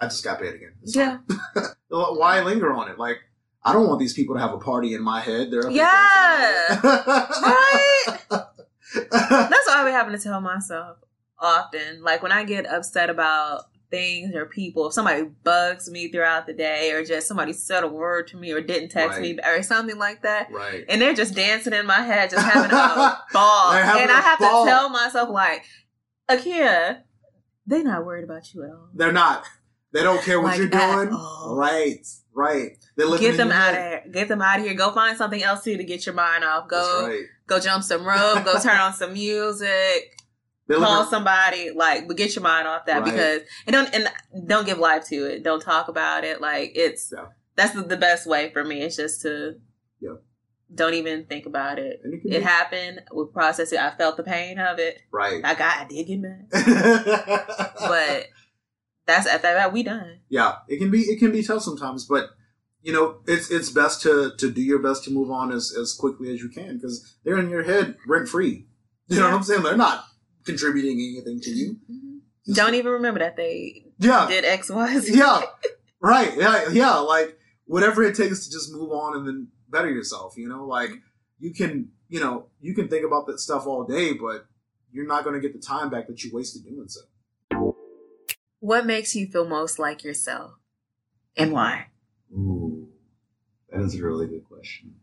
[0.00, 0.74] I just got paid again.
[0.82, 1.18] It's Yeah.
[1.88, 2.98] why linger on it?
[2.98, 3.18] Like,
[3.64, 5.50] I don't want these people to have a party in my head.
[5.50, 6.80] They're Yeah.
[6.82, 8.04] Right?
[8.30, 10.98] That's what I be having to tell myself
[11.38, 12.02] often.
[12.02, 16.52] Like when I get upset about things or people, if somebody bugs me throughout the
[16.52, 19.98] day or just somebody said a word to me or didn't text me or something
[19.98, 20.50] like that.
[20.52, 20.84] right.
[20.88, 23.72] And they're just dancing in my head, just having a ball.
[23.72, 24.64] Having And I a have ball.
[24.64, 25.64] to tell myself, like,
[26.30, 27.00] Akia,
[27.66, 28.88] they're not worried about you at all.
[28.94, 29.44] They're not.
[29.92, 31.10] They don't care what Like, you're doing.
[31.12, 31.56] all.
[31.56, 32.06] Right.
[32.34, 32.76] Right.
[32.96, 34.04] They're Get them out of here.
[34.12, 34.74] Get them out of here.
[34.74, 36.68] Go find something else to to get your mind off.
[36.68, 37.22] Go right.
[37.46, 38.44] go jump some rope.
[38.44, 40.14] go turn on some music.
[40.68, 43.04] Call somebody like but get your mind off that Right.
[43.12, 44.08] because and don't and
[44.46, 47.26] don't give life to it don't talk about it like it's Yeah.
[47.56, 49.54] that's the, the best way for me it's just to
[50.00, 50.16] Yeah.
[50.74, 54.58] don't even think about it it it happened we process it i felt the pain
[54.58, 55.40] of it right.
[55.44, 56.46] i got i did get mad
[57.80, 58.26] but
[59.06, 62.28] that's at that we done yeah, it can be it can be tough sometimes, but
[62.82, 65.94] you know it's it's best to to do your best to move on as as
[65.94, 68.66] quickly as you can because they're in your head rent free.
[69.06, 69.62] You know what I'm saying?
[69.62, 70.04] They're not
[70.44, 71.76] contributing anything to you.
[71.90, 72.52] Mm-hmm.
[72.54, 75.42] don't even remember that they Yeah, did x y z yeah,
[76.00, 76.32] right.
[76.36, 76.96] Yeah, yeah.
[76.96, 80.36] Like whatever it takes to just move on and then better yourself.
[80.36, 80.90] You know, like
[81.38, 84.46] you can, you know, you can think about that stuff all day, but
[84.92, 87.76] you're not going to get the time back that you wasted doing so.
[88.60, 90.52] What makes you feel most like yourself
[91.36, 91.86] and why?
[92.32, 92.88] Ooh,
[93.70, 94.94] that is a really good question.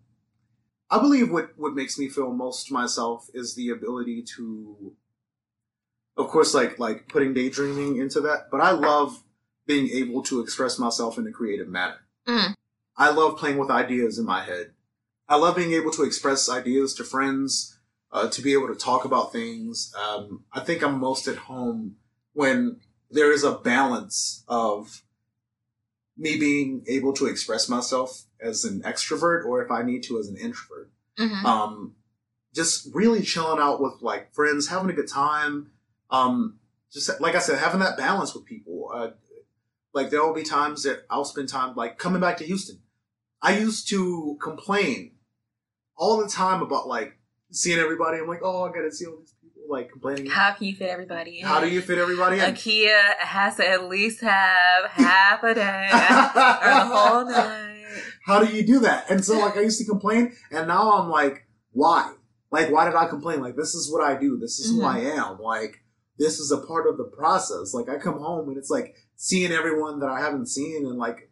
[0.89, 4.93] I believe what, what makes me feel most myself is the ability to,
[6.17, 8.47] of course, like like putting daydreaming into that.
[8.51, 9.23] But I love
[9.67, 11.97] being able to express myself in a creative manner.
[12.27, 12.55] Mm.
[12.97, 14.71] I love playing with ideas in my head.
[15.27, 17.77] I love being able to express ideas to friends,
[18.11, 19.93] uh, to be able to talk about things.
[19.99, 21.95] Um, I think I'm most at home
[22.33, 25.01] when there is a balance of
[26.17, 30.27] me being able to express myself as an extrovert or if I need to as
[30.27, 30.91] an introvert.
[31.19, 31.45] Mm-hmm.
[31.45, 31.95] Um,
[32.53, 35.71] just really chilling out with like friends, having a good time.
[36.15, 36.59] Um,
[36.91, 38.89] just like I said, having that balance with people.
[38.93, 39.09] Uh,
[39.93, 42.79] like there will be times that I'll spend time like coming back to Houston.
[43.41, 45.11] I used to complain
[45.97, 47.17] all the time about like
[47.51, 48.17] seeing everybody.
[48.19, 50.25] I'm like, oh, I gotta see all these people like complaining.
[50.27, 51.45] How can you fit everybody in?
[51.45, 52.45] How do you fit everybody in?
[52.53, 57.71] Akia has to at least have half a day or the whole night.
[58.25, 59.09] How do you do that?
[59.09, 62.13] And so like I used to complain and now I'm like, why?
[62.51, 63.41] Like why did I complain?
[63.41, 64.37] Like this is what I do.
[64.37, 64.93] This is who Mhm.
[64.93, 65.39] I am.
[65.39, 65.81] Like
[66.17, 67.73] this is a part of the process.
[67.73, 71.29] Like I come home and it's like seeing everyone that I haven't seen in like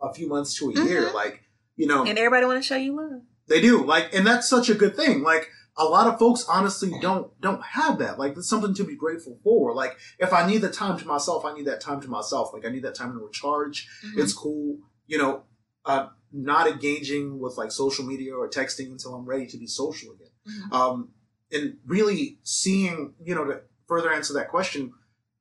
[0.00, 1.08] a few months to a year.
[1.08, 1.14] Mhm.
[1.14, 1.40] Like,
[1.76, 3.22] you know, And everybody want to show you love.
[3.48, 3.84] they do.
[3.84, 5.22] Like and that's such a good thing.
[5.22, 8.18] Like a lot of folks honestly don't don't have that.
[8.18, 9.74] Like there's something to be grateful for.
[9.74, 12.52] Like if I need the time to myself, I need that time to myself.
[12.52, 14.18] Like I need that time to recharge Mhm.
[14.22, 15.42] it's cool, you know,
[15.84, 20.12] uh, not engaging with like social media or texting until I'm ready to be social
[20.12, 20.30] again.
[20.48, 20.72] Mhm.
[20.72, 21.08] Um,
[21.52, 24.92] and really seeing, you know, further answer that question,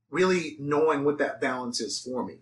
[0.10, 2.36] really knowing what that balance is for me.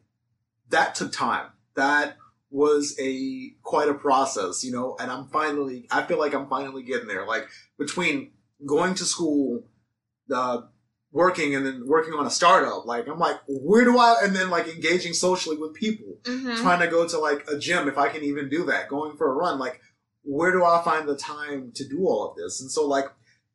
[0.69, 1.47] That took time.
[1.75, 2.17] That
[2.51, 6.83] was a quite a process, you know, and I'm finally, I feel like I'm finally
[6.83, 7.25] getting there.
[7.25, 8.31] Like between
[8.65, 9.63] going to school,
[10.33, 10.61] uh,
[11.11, 14.49] working and then working on a startup, like I'm like, where do I, and then
[14.49, 16.57] like engaging socially with people Mhm.
[16.61, 19.29] trying to go to like a gym if I can even do that, going for
[19.31, 19.79] a run, like
[20.23, 22.61] where do I find the time to do all of this?
[22.61, 23.05] And so like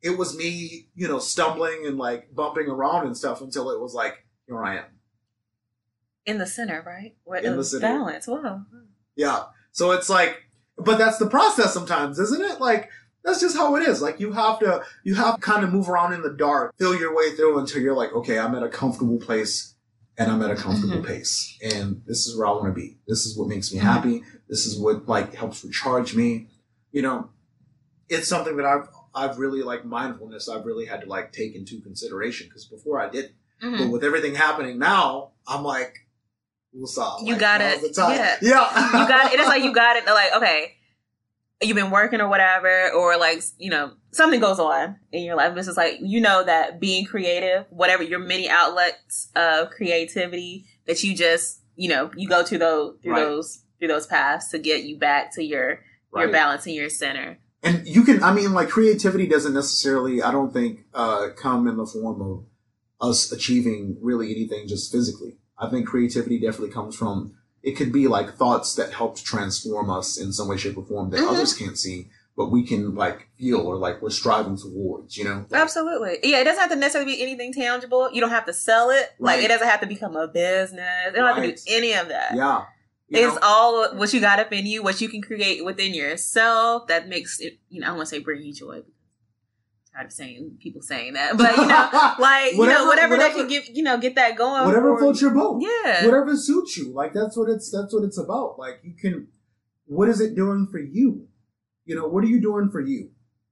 [0.01, 3.93] it was me, you know, stumbling and like bumping around and stuff until it was
[3.93, 4.85] like, here I am.
[6.25, 7.15] In the center, right?
[7.23, 7.81] Where In the center.
[7.81, 8.27] balance.
[8.27, 8.65] Wow.
[9.15, 9.43] Yeah.
[9.71, 10.43] So it's like
[10.77, 12.61] but that's the process sometimes, isn't it?
[12.61, 12.89] Like
[13.23, 14.01] that's just how it is.
[14.01, 16.95] Like you have to you have to kind of move around in the dark, feel
[16.95, 19.75] your way through until you're like, okay, I'm at a comfortable place
[20.17, 21.07] and I'm at a comfortable Mhm.
[21.07, 21.57] pace.
[21.63, 22.97] And this is where I want to be.
[23.07, 23.83] This is what makes me Mhm.
[23.83, 24.23] happy.
[24.47, 26.49] This is what like helps recharge me.
[26.91, 27.29] You know,
[28.07, 31.81] it's something that I've I've really like mindfulness I've really had to like take into
[31.81, 33.33] consideration because before I didn't.
[33.63, 33.77] Mhm.
[33.79, 35.93] But with everything happening now, I'm like,
[36.71, 37.17] what's up?
[37.23, 37.81] You Like, got it.
[37.97, 38.37] Yeah.
[38.41, 39.01] Yeah.
[39.01, 39.39] you got it.
[39.39, 40.05] It's like you got it.
[40.05, 40.75] Like okay,
[41.61, 45.55] you've been working or whatever, or like you know something goes on in your life.
[45.55, 51.03] This is like you know that being creative, whatever your many outlets of creativity that
[51.03, 53.23] you just you know you go to those through Right.
[53.25, 55.79] those through those paths to get you back to your
[56.15, 57.39] your balance and your center.
[57.63, 61.77] And you can i mean like creativity doesn't necessarily i don't think uh come in
[61.77, 62.43] the form of
[63.07, 68.07] us achieving really anything just physically i think creativity definitely comes from it could be
[68.07, 71.29] like thoughts that help transform us in some way shape or form that Mhm.
[71.31, 75.45] others can't see but we can like feel or like we're striving towards you know
[75.51, 76.19] Absolutely.
[76.23, 78.09] Yeah, it doesn't have to necessarily be anything tangible.
[78.13, 79.09] You don't have to sell it.
[79.19, 81.07] Like it doesn't have to become a business.
[81.07, 82.35] It don't have to do any of that.
[82.37, 82.63] yeah
[83.11, 83.39] It's know?
[83.41, 87.39] all what you got up in you, what you can create within yourself that makes
[87.39, 88.75] it, you know, I want to say bring you joy.
[88.77, 88.83] I'm
[89.93, 93.33] tired of saying people saying that, but you know, like, you Whatever- know, whatever, that
[93.33, 94.65] can get, you know, get that going.
[94.65, 96.05] whatever floats your boat Yeah.
[96.05, 96.93] whatever suits you.
[96.93, 98.59] Like that's what it's that's what it's about.
[98.59, 99.27] Like you can
[99.85, 101.27] what is it doing for you?
[101.85, 103.09] You know, what are you doing for you?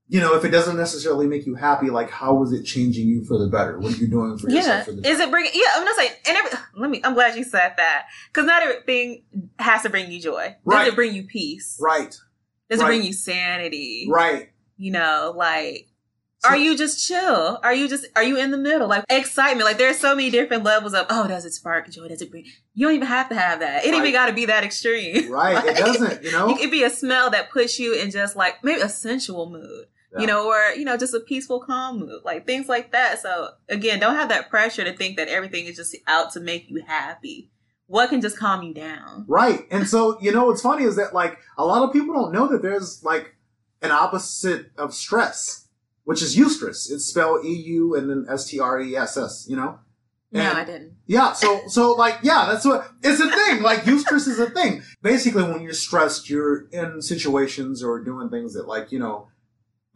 [0.10, 3.26] You know, if it doesn't necessarily make you happy, like how is it changing you
[3.26, 3.78] for the better?
[3.78, 4.56] What are you doing for Yeah.
[4.58, 7.14] yourself for the Is it bringing, yeah, I'm not saying, and every, let me, I'm
[7.14, 8.06] glad you said that.
[8.32, 9.24] Cause not everything
[9.60, 10.46] has to bring you joy.
[10.48, 10.88] Does Right.
[10.88, 11.78] it bring you peace?
[11.82, 12.16] Right,
[12.70, 14.08] Does it bring you sanity?
[14.10, 14.50] right.
[14.78, 15.88] You know, like,
[16.44, 17.60] So- are you just chill?
[17.64, 18.88] Are you just are you in the middle?
[18.88, 19.66] Like excitement.
[19.66, 22.08] Like there's so many different levels of oh, does it spark joy?
[22.10, 23.84] Does it bring you don't even have to have that.
[23.84, 24.02] It ain't Right.
[24.04, 25.32] even gotta be that extreme.
[25.32, 25.56] Right.
[25.66, 26.48] Like, it doesn't, you know?
[26.52, 29.88] It could be a smell that puts you in just like maybe a sensual mood.
[30.14, 30.22] Yeah.
[30.22, 32.22] You know, or you know, just a peaceful, calm mood.
[32.24, 33.22] Like things like that.
[33.22, 36.70] So again, don't have that pressure to think that everything is just out to make
[36.70, 37.52] you happy.
[37.88, 39.26] What can just calm you down?
[39.28, 39.66] Right.
[39.72, 42.48] And so, you know, what's funny is that like a lot of people don't know
[42.48, 43.36] that there's like
[43.82, 45.68] an opposite of stress,
[46.04, 46.92] which is eustress.
[46.92, 49.80] It's spelled E U and then S T R E S S, you know?
[50.32, 50.94] No, I didn't.
[51.06, 53.62] Yeah, so so like yeah, that's what it's a thing.
[53.62, 54.84] Like eustress is a thing.
[55.02, 59.30] Basically, when you're stressed, you're in situations or doing things that like you know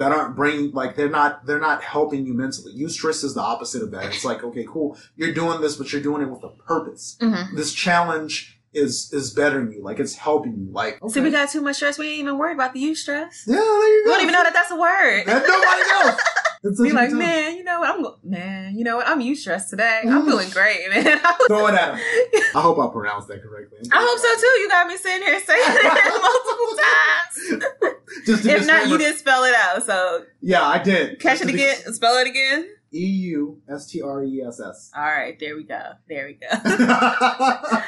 [0.01, 2.73] that aren't bringing like they're not they're not helping you mentally.
[2.75, 4.05] Eustress is the opposite of that.
[4.05, 7.17] It's like okay, cool, you're doing this, but you're doing it with a purpose.
[7.21, 7.55] Mm-hmm.
[7.55, 9.83] This challenge is is bettering you.
[9.83, 10.71] Like it's helping you.
[10.71, 11.13] Like okay.
[11.13, 11.99] See, we got too much stress.
[11.99, 13.45] We ain't even worried about the eustress.
[13.45, 15.25] yeah, there you We don't even know that that's a word.
[15.27, 16.19] that nobody knows.
[16.83, 17.89] Be like, man, you know what?
[17.95, 19.07] I'm man, you know what?
[19.07, 20.01] I'm eustressed today.
[20.07, 21.19] I'm feeling great, man.
[21.47, 21.99] Throw it at him.
[22.55, 23.79] I hope I pronounced that correctly.
[23.91, 24.59] I hope so too.
[24.61, 28.25] You got me sitting here saying it multiple times.
[28.25, 29.83] Just if not, you didn't spell it out.
[29.83, 31.19] So Yeah, I did.
[31.19, 31.93] catch it Just to again.
[31.93, 32.69] Spell it again.
[32.93, 34.91] E U S T R E S S.
[34.95, 35.81] All right, there we go.
[36.07, 37.81] There we go.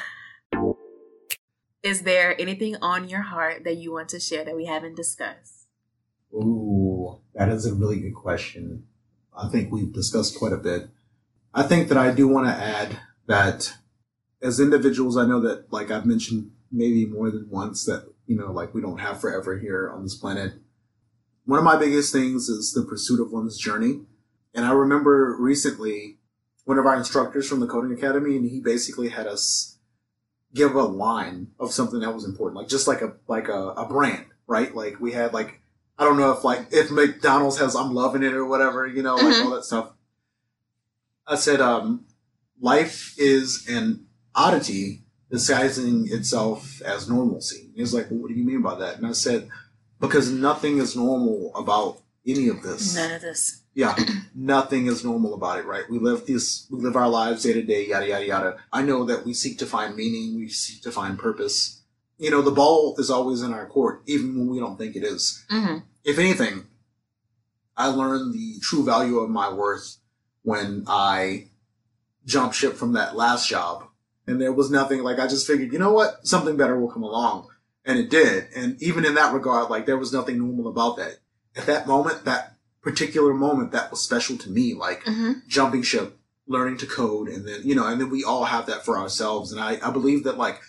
[1.84, 5.68] Is there anything on your heart that you want to share that we haven't discussed?
[6.34, 6.83] Ooh,
[7.36, 8.86] that is a really good question.
[9.36, 10.90] I think we've discussed quite a bit.
[11.54, 13.74] I think that I do want to add that
[14.42, 18.52] as individuals, I know that, like I've mentioned maybe more than once, that, you know,
[18.52, 20.54] like we don't have forever here on this planet.
[21.46, 24.02] One of my biggest things is the pursuit of one's journey.
[24.54, 26.18] And I remember recently
[26.66, 29.78] one of our instructors from the coding academy, and he basically had us
[30.54, 33.88] give a line of something that was important, like just like a like a, a
[33.88, 34.74] brand, right?
[34.74, 35.62] Like we had like
[35.98, 39.16] I don't know if like if McDonald's has I'm loving it or whatever, you know,
[39.16, 39.46] like Mhm.
[39.46, 39.92] all that stuff.
[41.28, 42.06] I said, um,
[42.60, 47.72] life is an oddity disguising itself as normalcy.
[47.76, 48.98] He was like, well, what do you mean by that?
[48.98, 49.50] And I said,
[50.00, 52.96] because nothing is normal about any of this.
[52.96, 53.62] None of this.
[53.74, 53.96] Yeah,
[54.36, 55.90] nothing is normal about it, right?
[55.90, 58.58] We live this, we live our lives day to day, yada yada yada.
[58.72, 61.83] I know that we seek to find meaning, we seek to find purpose.
[62.18, 65.04] You know, the ball is always in our court, even when we don't think it
[65.04, 65.44] is.
[65.52, 65.80] Mm-hmm.
[66.04, 66.66] If anything,
[67.76, 69.98] I learned the true value of my worth
[70.44, 71.48] when I
[72.26, 73.86] jumped ship from that last job,
[74.28, 77.04] and there was nothing like I just figured, you know what, something better will come
[77.04, 77.48] along,
[77.86, 78.48] and it did.
[78.56, 81.18] And even in that regard, like there was nothing normal about that.
[81.56, 84.74] At that moment, that particular moment, that was special to me.
[84.74, 85.48] Like Mm-hmm.
[85.48, 88.86] jumping ship, learning to code, and then you know, and then we all have that
[88.86, 89.52] for ourselves.
[89.52, 90.60] And I, I believe that like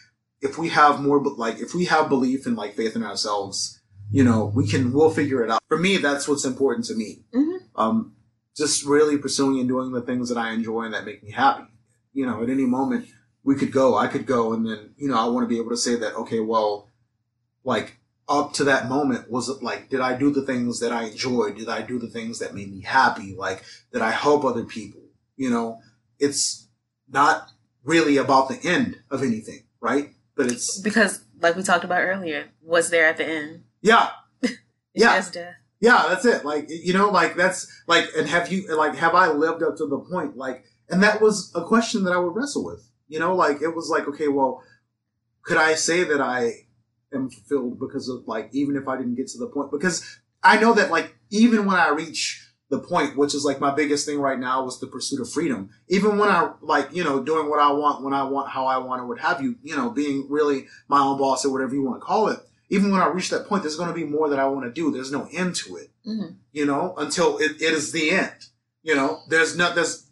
[0.44, 3.80] if we have more, like if we have belief and like faith in ourselves,
[4.10, 5.62] you know, we can we'll figure it out.
[5.68, 7.24] For me, that's what's important to me.
[7.34, 7.58] Mhm.
[7.74, 8.12] Um,
[8.54, 11.64] just really pursuing and doing the things that I enjoy and that make me happy.
[12.12, 13.08] You know, at any moment
[13.42, 15.70] we could go, I could go, and then you know, I want to be able
[15.70, 16.90] to say that okay, well,
[17.64, 17.96] like
[18.28, 21.56] up to that moment was it like did i do the things that i enjoyed
[21.58, 25.02] did i do the things that made me happy like did i help other people
[25.36, 25.78] you know
[26.18, 26.66] it's
[27.06, 27.50] not
[27.82, 32.46] really about the end of anything right but it's Because, like we talked about earlier,
[32.60, 33.64] what's there at the end?
[33.82, 34.10] yeah.
[34.96, 35.20] Yeah.
[35.80, 36.44] yeah that's it.
[36.44, 39.86] Like you know like that's like and have you like have i lived up to
[39.86, 42.88] the point like and that was a question that i would wrestle with.
[43.08, 44.62] You know like it was like okay well
[45.42, 46.52] could i say that i
[47.12, 49.72] am fulfilled because of like even if i didn't get to the point?
[49.72, 49.96] Because
[50.44, 54.06] i know that like even when i reach the point which is like my biggest
[54.06, 57.48] thing right now was the pursuit of freedom even when i like you know doing
[57.48, 59.90] what i want when i want how i want or what have you you know
[59.90, 62.38] being really my own boss or whatever you want to call it
[62.70, 64.72] even when i reach that point there's going to be more that i want to
[64.72, 66.34] do there's no end to it Mm-hmm.
[66.52, 68.48] you know, until it, it is the end.
[68.82, 70.06] You know, there's not, there's,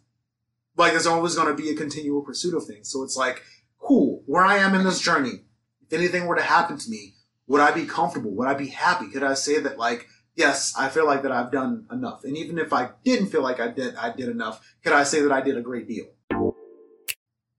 [0.75, 2.89] like, there's always going to be a continual pursuit of things.
[2.89, 3.43] So it's like,
[3.77, 5.41] cool, where I am in this journey,
[5.85, 7.13] if anything were to happen to me,
[7.45, 8.31] would I be comfortable?
[8.31, 9.07] Would I be happy?
[9.11, 12.23] Could I say that, like, yes, I feel like that I've done enough?
[12.23, 15.21] And even if I didn't feel like I did, I did enough, could I say
[15.21, 16.07] that I did a great deal?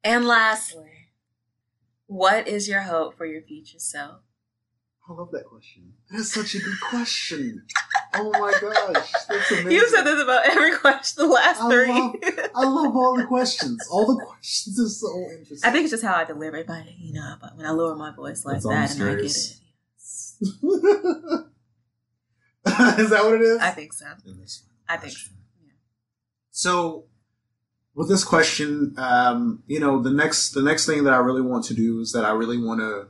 [0.03, 0.91] And lastly,
[2.07, 4.21] what is your hope for your future self?
[5.09, 5.93] I love that question.
[6.11, 7.67] That's such a good question.
[8.15, 9.71] Oh my gosh, that's amazing.
[9.73, 11.89] You said this about every question, the last I three.
[11.89, 12.15] love-
[12.55, 13.87] I love all the questions.
[13.91, 15.09] All the questions are so
[15.39, 15.69] interesting.
[15.69, 18.15] I think it's just how I deliver it, but you know, when I lower my
[18.15, 19.61] voice like That's that and I get curious.
[20.41, 21.47] it.
[22.87, 22.99] yes.
[22.99, 23.61] is that what it is?
[23.61, 24.07] I think so.
[24.27, 25.31] And this I think so.
[25.31, 25.77] question.
[26.51, 27.05] So,
[27.95, 31.65] with this question, um, you know, the next the next thing that I really want
[31.67, 33.09] to do is that I really want to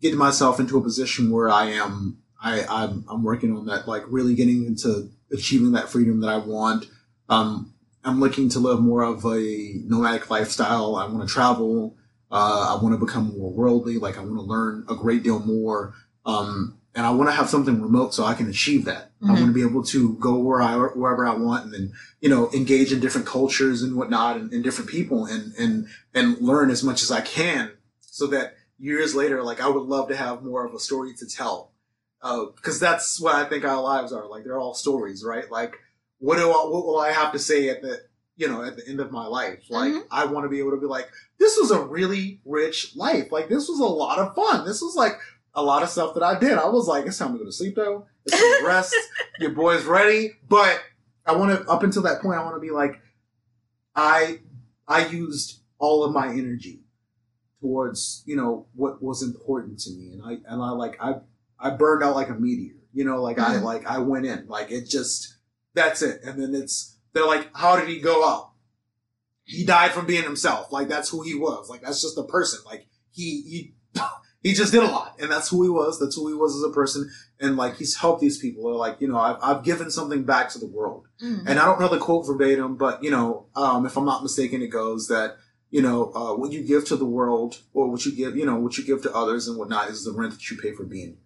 [0.00, 2.18] get myself into a position where I am.
[2.44, 6.38] I, I'm I'm working on that, like really getting into achieving that freedom that I
[6.38, 6.86] want.
[7.28, 7.72] Um,
[8.04, 10.96] I'm looking to live more of a nomadic lifestyle.
[10.96, 11.96] I want to travel.
[12.30, 13.98] Uh, I want to become more worldly.
[13.98, 15.94] Like I want to learn a great deal more.
[16.26, 19.12] Um, and I want to have something remote so I can achieve that.
[19.22, 19.30] I Mhm.
[19.30, 22.50] want to be able to go where I wherever I want, and then you know
[22.52, 26.82] engage in different cultures and whatnot, and, and different people, and and and learn as
[26.82, 30.66] much as I can, so that years later, like I would love to have more
[30.66, 31.72] of a story to tell,
[32.20, 34.26] because that's what I think our lives are.
[34.26, 35.50] Like they're all stories, right?
[35.50, 35.76] Like
[36.18, 38.02] what do I, what will I have to say at the
[38.34, 39.58] you know, at the end of my life.
[39.68, 40.06] Like, mm-hmm.
[40.10, 43.30] I want to be able to be like, this was a really rich life.
[43.30, 44.64] Like, this was a lot of fun.
[44.64, 45.12] This was like
[45.54, 46.52] a lot of stuff that I did.
[46.52, 48.06] I was like, it's time to go to sleep though.
[48.24, 48.94] It's time to rest.
[49.38, 50.32] Your boy's ready.
[50.48, 50.80] But
[51.26, 53.00] I want to, up until that point, I want to be like,
[53.94, 54.40] I,
[54.88, 56.80] I used all of my energy
[57.60, 60.12] towards, you know, what was important to me.
[60.12, 61.16] And I, and I like, I,
[61.58, 63.52] I burned out like a meteor, you know, like mm-hmm.
[63.52, 65.36] I, like I went in, like it just,
[65.74, 66.22] that's it.
[66.24, 68.50] And then it's, they're like, how did he go out?
[69.44, 70.72] He died from being himself.
[70.72, 71.68] Like that's who he was.
[71.68, 72.60] Like that's just a person.
[72.64, 73.74] Like he, he,
[74.42, 76.00] he just did a lot and that's who he was.
[76.00, 77.10] That's who he was as a person.
[77.40, 78.64] And like he's helped these people.
[78.64, 81.06] They're like, you know, I've, I've given something back to the world.
[81.22, 81.46] Mm-hmm.
[81.46, 84.62] And I don't know the quote verbatim, but you know, um, if I'm not mistaken,
[84.62, 85.36] it goes that,
[85.70, 88.56] you know, uh, what you give to the world or what you give, you know,
[88.56, 91.16] what you give to others and whatnot is the rent that you pay for being.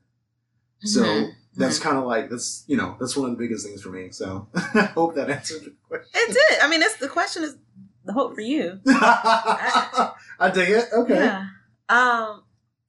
[0.80, 1.30] So mm-hmm.
[1.56, 1.88] that's mm-hmm.
[1.88, 4.10] kind of like that's you know that's one of the biggest things for me.
[4.12, 6.10] So I hope that answered the question.
[6.14, 6.60] It did.
[6.60, 7.56] I mean, it's the question is
[8.04, 8.80] the hope for you.
[8.86, 10.88] I, I dig it.
[10.92, 11.14] Okay.
[11.14, 11.46] Yeah.
[11.88, 12.42] Um,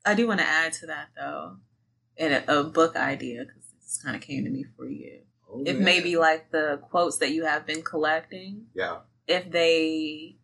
[0.08, 1.58] I do want to add to that though,
[2.16, 5.20] in a, a book idea because this kind of came to me for you.
[5.52, 10.38] Oh, if maybe like the quotes that you have been collecting, yeah, if they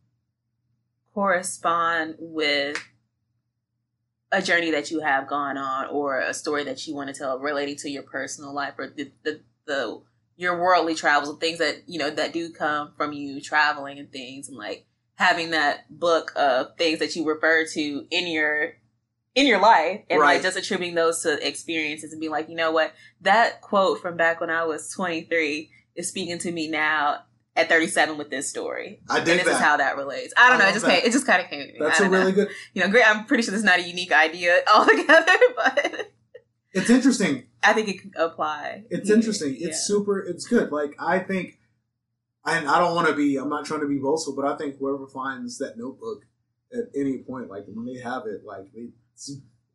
[1.13, 2.77] correspond with
[4.33, 7.39] a journey that you have gone on or a story that you want to tell
[7.39, 10.01] relating to your personal life or the, the, the
[10.35, 14.11] your worldly travels and things that you know that do come from you traveling and
[14.11, 14.85] things and like
[15.15, 18.73] having that book of things that you refer to in your
[19.35, 20.35] in your life and right.
[20.35, 24.15] like just attributing those to experiences and being like you know what that quote from
[24.15, 27.23] back when i was 23 is speaking to me now
[27.55, 28.99] at 37 with this story.
[29.09, 29.55] I did and this that.
[29.55, 30.33] is how that relates.
[30.37, 30.69] I don't I know.
[30.69, 31.79] It just came, it just kind of came to me.
[31.79, 32.45] That's a really know.
[32.45, 32.49] good.
[32.73, 33.07] You know, great.
[33.07, 36.11] I'm pretty sure this is not a unique idea altogether, but
[36.71, 37.43] it's interesting.
[37.61, 38.85] I think it can apply.
[38.89, 39.55] It's interesting.
[39.57, 39.67] Yeah.
[39.67, 40.19] It's super.
[40.19, 40.71] It's good.
[40.71, 41.59] Like I think,
[42.45, 43.37] and I don't want to be.
[43.37, 46.23] I'm not trying to be boastful, but I think whoever finds that notebook
[46.73, 48.89] at any point, like when they have it, like they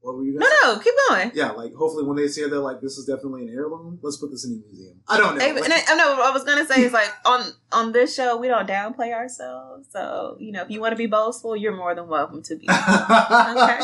[0.00, 0.48] what were you guys?
[0.62, 1.32] No, no, keep going.
[1.34, 3.98] Yeah, like hopefully when they see it, they're like, "This is definitely an heirloom.
[4.00, 5.44] Let's put this in a museum." I don't know.
[5.44, 8.36] And I, I know what I was gonna say is like on on this show
[8.36, 9.88] we don't downplay ourselves.
[9.90, 12.68] So you know, if you want to be boastful, you're more than welcome to be.
[12.70, 13.80] okay.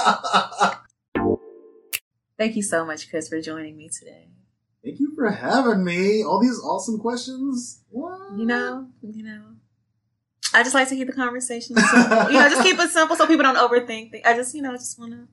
[2.38, 4.28] Thank you so much, Chris, for joining me today.
[4.84, 6.22] Thank you for having me.
[6.24, 7.82] All these awesome questions.
[7.90, 8.38] What?
[8.38, 9.42] You know, you know.
[10.52, 12.30] I just like to keep the conversation simple.
[12.30, 14.12] you know, just keep it simple so people don't overthink.
[14.24, 15.26] I just, you know, I just want to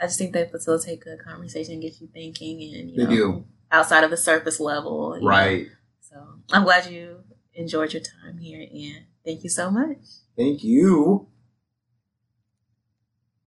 [0.00, 3.44] I just think they facilitate good conversation get you thinking and you they know, do.
[3.70, 5.18] outside of the surface level.
[5.22, 5.66] Right.
[5.66, 5.72] Know.
[6.00, 7.18] So I'm glad you
[7.54, 9.98] enjoyed your time here and thank you so much.
[10.36, 11.28] Thank you.